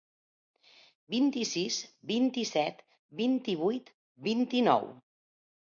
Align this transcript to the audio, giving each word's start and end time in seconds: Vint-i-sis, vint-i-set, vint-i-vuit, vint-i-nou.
Vint-i-sis, 1.15 1.77
vint-i-set, 2.13 2.83
vint-i-vuit, 3.23 3.95
vint-i-nou. 4.31 4.95